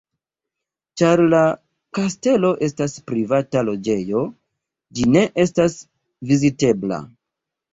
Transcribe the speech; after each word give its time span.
Ĉar 1.01 1.21
la 1.33 1.41
kastelo 1.97 2.51
estas 2.69 2.95
privata 3.11 3.63
loĝejo, 3.67 4.25
ĝi 4.97 5.07
ne 5.17 5.25
estas 5.45 5.77
vizitebla. 6.33 7.01